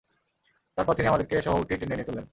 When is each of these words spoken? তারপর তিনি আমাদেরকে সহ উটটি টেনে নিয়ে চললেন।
তারপর 0.77 0.93
তিনি 0.93 1.07
আমাদেরকে 1.07 1.35
সহ 1.41 1.53
উটটি 1.59 1.75
টেনে 1.75 1.95
নিয়ে 1.95 2.07
চললেন। 2.07 2.25